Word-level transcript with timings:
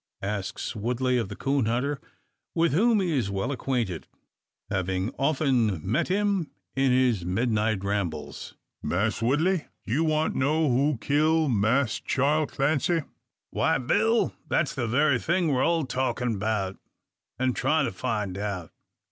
asks 0.23 0.75
Woodley 0.75 1.19
of 1.19 1.29
the 1.29 1.35
coon 1.35 1.67
hunter, 1.67 2.01
with 2.55 2.73
whom 2.73 3.01
he 3.01 3.15
is 3.15 3.29
well 3.29 3.51
acquainted 3.51 4.07
having 4.71 5.11
often 5.19 5.79
met 5.87 6.07
him 6.07 6.49
in 6.75 6.91
his 6.91 7.23
midnight 7.23 7.83
rambles. 7.83 8.55
"Mass 8.81 9.21
Woodley, 9.21 9.67
you 9.85 10.03
want 10.03 10.33
know 10.33 10.71
who 10.71 10.97
kill 10.97 11.47
Mass 11.49 11.99
Charl 11.99 12.47
Clancy?" 12.47 13.03
"Why, 13.51 13.77
Bill, 13.77 14.33
that's 14.49 14.73
the 14.73 14.87
very 14.87 15.19
thing 15.19 15.49
we're 15.49 15.61
all 15.63 15.85
talkin' 15.85 16.39
'bout, 16.39 16.79
an' 17.37 17.53
tryin' 17.53 17.85
to 17.85 17.91
find 17.91 18.39
out. 18.39 18.71